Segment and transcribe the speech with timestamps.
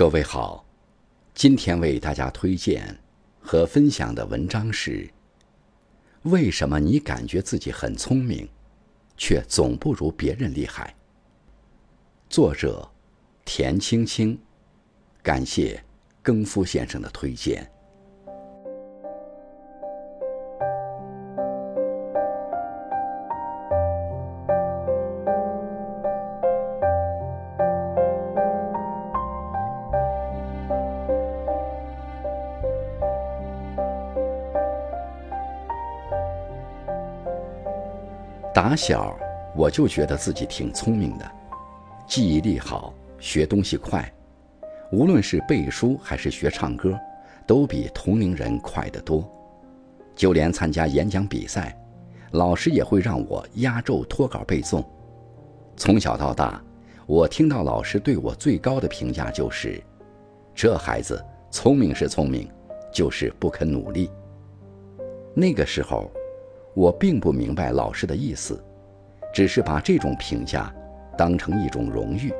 [0.00, 0.64] 各位好，
[1.34, 2.98] 今天为大家推荐
[3.38, 5.06] 和分享的文章是：
[6.22, 8.48] 为什么你感觉自己很聪明，
[9.18, 10.96] 却总不如别人厉害？
[12.30, 12.90] 作者
[13.44, 14.40] 田青青，
[15.22, 15.84] 感谢
[16.22, 17.70] 更夫先生的推荐。
[38.62, 39.18] 打小
[39.56, 41.24] 我就觉得自己挺聪明的，
[42.06, 44.06] 记忆力好，学东西快，
[44.92, 46.94] 无论是背书还是学唱歌，
[47.46, 49.26] 都比同龄人快得多。
[50.14, 51.74] 就连参加演讲比赛，
[52.32, 54.84] 老师也会让我压轴脱稿背诵。
[55.74, 56.62] 从小到大，
[57.06, 59.82] 我听到老师对我最高的评价就是
[60.54, 62.46] ：“这孩子聪明是聪明，
[62.92, 64.10] 就是不肯努力。”
[65.32, 66.10] 那个时候。
[66.74, 68.62] 我并不明白老师的意思，
[69.34, 70.72] 只是把这种评价
[71.18, 72.32] 当成一种荣誉。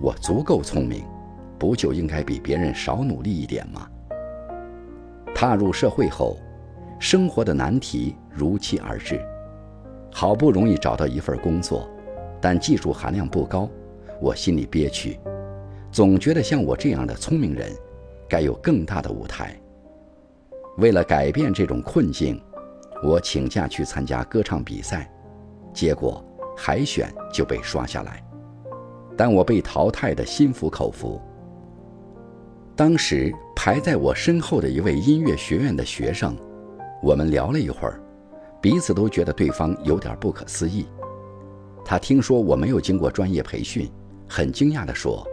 [0.00, 1.02] 我足够聪明，
[1.58, 3.88] 不就应该比别人少努力一点吗？
[5.34, 6.36] 踏入社会后，
[6.98, 9.20] 生活的难题如期而至。
[10.10, 11.88] 好不容易找到一份工作，
[12.40, 13.68] 但技术含量不高，
[14.20, 15.18] 我心里憋屈，
[15.90, 17.72] 总觉得像我这样的聪明人，
[18.28, 19.56] 该有更大的舞台。
[20.76, 22.40] 为了改变这种困境。
[23.02, 25.10] 我请假去参加歌唱比赛，
[25.72, 26.24] 结果
[26.56, 28.22] 海选就被刷下来，
[29.16, 31.20] 但我被淘汰的心服口服。
[32.74, 36.36] 当时排在我身后的一位音乐学院的学生，
[37.02, 38.00] 我们聊了一会儿，
[38.60, 40.86] 彼此都觉得对方有点不可思议。
[41.84, 43.90] 他听说我没有经过专业培训，
[44.28, 45.26] 很惊讶地说：“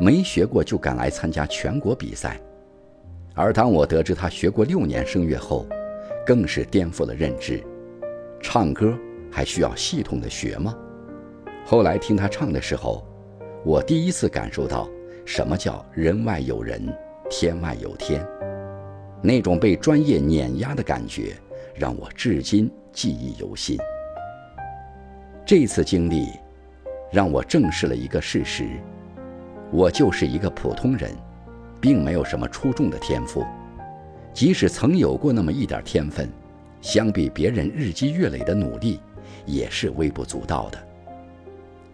[0.00, 2.40] 没学过就敢来参加全国比赛。”
[3.34, 5.66] 而当我得知他学过六年声乐后，
[6.24, 7.62] 更是颠覆了认知，
[8.40, 8.96] 唱歌
[9.30, 10.74] 还需要系统的学吗？
[11.64, 13.06] 后来听他唱的时候，
[13.64, 14.88] 我第一次感受到
[15.24, 16.82] 什么叫人外有人，
[17.28, 18.26] 天外有天，
[19.20, 21.36] 那种被专业碾压的感觉，
[21.74, 23.76] 让我至今记忆犹新。
[25.44, 26.28] 这次经历，
[27.10, 28.64] 让我正视了一个事实：
[29.72, 31.10] 我就是一个普通人，
[31.80, 33.44] 并没有什么出众的天赋。
[34.32, 36.28] 即使曾有过那么一点天分，
[36.80, 39.00] 相比别人日积月累的努力，
[39.44, 40.78] 也是微不足道的。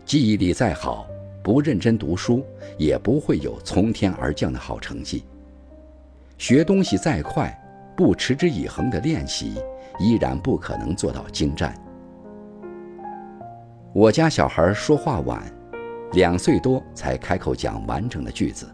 [0.04, 1.06] 记忆力再好，
[1.42, 2.44] 不认真读书，
[2.78, 5.24] 也不会有从天而降的好成绩。
[6.38, 7.52] 学东西再快，
[7.96, 9.54] 不持之以恒的练习，
[9.98, 11.74] 依然不可能做到精湛。
[13.92, 15.42] 我家小孩说话晚，
[16.12, 18.66] 两岁多才开口讲完整的句子，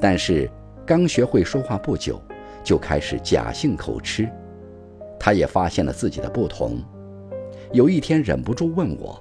[0.00, 0.50] 但是
[0.84, 2.20] 刚学会说话不久。
[2.64, 4.28] 就开始假性口吃，
[5.18, 6.82] 他也发现了自己的不同。
[7.72, 9.20] 有一天忍不住问我：“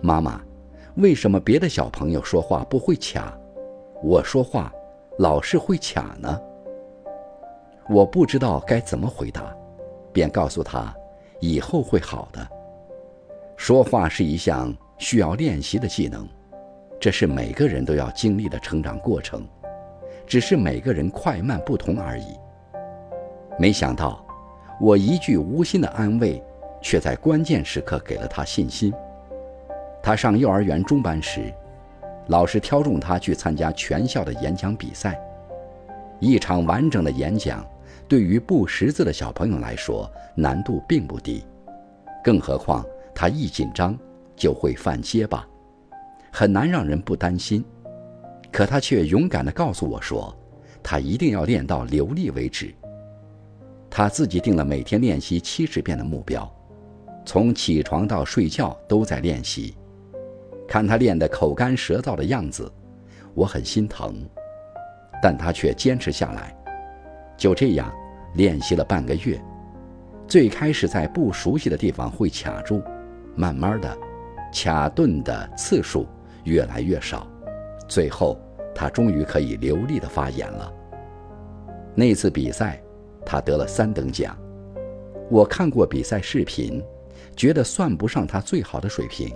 [0.00, 0.40] 妈妈，
[0.96, 3.38] 为什么别的小朋友说话不会卡，
[4.02, 4.72] 我说话
[5.18, 6.40] 老是会卡呢？”
[7.90, 9.54] 我不知道该怎么回答，
[10.12, 10.94] 便告诉他
[11.40, 12.46] ：“以后会好的。
[13.56, 16.28] 说话是一项需要练习的技能，
[17.00, 19.46] 这是每个人都要经历的成长过程，
[20.26, 22.36] 只是每个人快慢不同而已。”
[23.60, 24.24] 没想到，
[24.80, 26.40] 我一句无心的安慰，
[26.80, 28.94] 却在关键时刻给了他信心。
[30.00, 31.52] 他上幼儿园中班时，
[32.28, 35.20] 老师挑中他去参加全校的演讲比赛。
[36.20, 37.66] 一场完整的演讲，
[38.06, 41.44] 对于不识字的小朋友来说难度并不低，
[42.22, 43.98] 更何况他一紧张
[44.36, 45.44] 就会犯结巴，
[46.30, 47.64] 很难让人不担心。
[48.52, 50.32] 可他却勇敢地告诉我说，
[50.80, 52.72] 他一定要练到流利为止。
[53.90, 56.48] 他自己定了每天练习七十遍的目标，
[57.24, 59.74] 从起床到睡觉都在练习。
[60.68, 62.70] 看他练得口干舌燥的样子，
[63.34, 64.14] 我很心疼，
[65.22, 66.54] 但他却坚持下来。
[67.36, 67.90] 就这样
[68.34, 69.40] 练习了半个月，
[70.26, 72.82] 最开始在不熟悉的地方会卡住，
[73.34, 73.98] 慢慢的，
[74.52, 76.06] 卡顿的次数
[76.44, 77.26] 越来越少，
[77.88, 78.38] 最后
[78.74, 80.72] 他终于可以流利的发言了。
[81.94, 82.80] 那次比赛。
[83.30, 84.34] 他得了三等奖，
[85.30, 86.82] 我看过比赛视频，
[87.36, 89.30] 觉得算不上他最好的水平，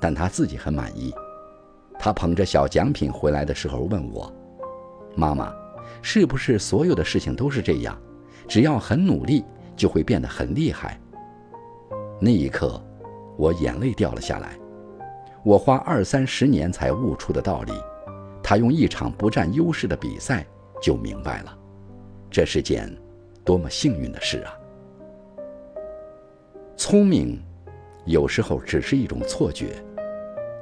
[0.00, 1.14] 但他自己很满意。
[1.98, 4.32] 他捧着小奖品回来的时候问我
[5.14, 5.54] ：“妈妈，
[6.00, 8.00] 是不是所有的事情都是这样？
[8.48, 9.44] 只要很努力，
[9.76, 10.98] 就会变得很厉害？”
[12.18, 12.82] 那一刻，
[13.36, 14.58] 我眼泪掉了下来。
[15.44, 17.74] 我花二三十年才悟出的道理，
[18.42, 20.46] 他用一场不占优势的比赛
[20.80, 21.58] 就明白了，
[22.30, 22.90] 这是件
[23.44, 24.58] 多么幸运的事啊！
[26.76, 27.40] 聪明，
[28.04, 29.82] 有时候只是一种错觉，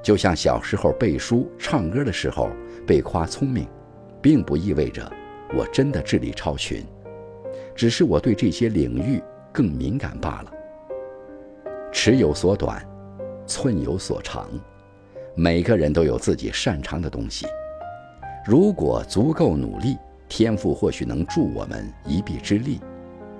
[0.02, 2.50] 就像小时候背书、唱歌的时候
[2.86, 3.66] 被夸聪明，
[4.20, 5.10] 并不意味着
[5.56, 6.84] 我真的智力超群，
[7.74, 9.22] 只是我对这些领域
[9.52, 10.52] 更敏感罢了。
[11.92, 12.86] 尺有所短，
[13.46, 14.48] 寸有所长，
[15.34, 17.46] 每个人都有自己擅长的东西。
[18.46, 19.96] 如果足够努力，
[20.30, 22.78] 天赋或许能助我们一臂之力；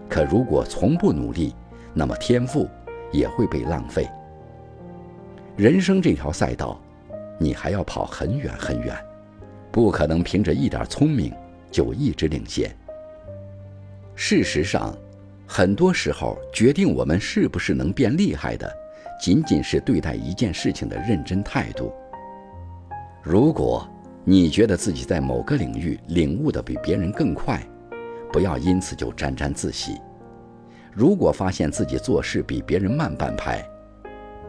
[0.08, 1.54] 可如果从不努力，
[1.94, 2.68] 那么天赋
[3.12, 4.06] 也会被浪费。
[5.56, 6.78] 人生这条赛道，
[7.38, 8.94] 你还要跑很远很远，
[9.70, 11.32] 不可能凭着一点聪明
[11.70, 12.68] 就一直领先。
[14.16, 14.92] 事实上，
[15.46, 18.68] 很多时候决定我们是不是能变厉害的，
[19.20, 21.92] 仅仅是对待一件事情的认真态度。
[23.22, 23.88] 如果，
[24.24, 27.60] 你觉得自己在某个领域领悟的比别人更快，
[28.30, 29.98] 不要因此就沾沾自喜。
[30.92, 33.64] 如果发现自己做事比别人慢半拍，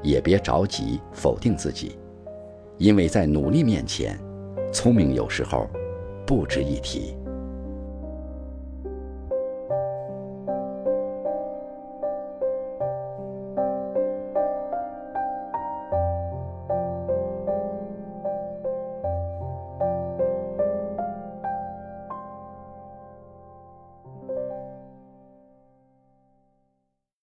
[0.03, 1.97] 也别着急否定自己，
[2.77, 4.19] 因为在努力面前，
[4.73, 5.69] 聪明有时候
[6.25, 7.15] 不值一提。